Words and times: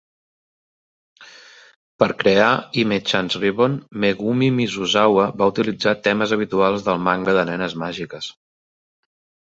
Per 2.03 2.07
crear 2.23 2.47
Hime-chan's 2.79 3.37
Ribbon, 3.43 3.77
Megumi 4.05 4.49
Mizusawa 4.61 5.27
va 5.43 5.51
utilitzar 5.53 5.95
temes 6.09 6.37
habituals 6.39 6.87
del 6.89 7.05
manga 7.11 7.39
de 7.41 7.47
nenes 7.51 7.77
màgiques. 7.85 8.33